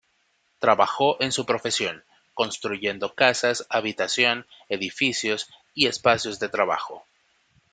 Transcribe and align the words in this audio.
Trabajó 0.57 1.21
en 1.21 1.31
su 1.31 1.45
profesión, 1.45 2.03
construyendo 2.33 3.13
casas 3.13 3.67
habitación, 3.69 4.47
edificios, 4.67 5.47
y 5.75 5.85
espacios 5.85 6.39
de 6.39 6.49
trabajo. 6.49 7.05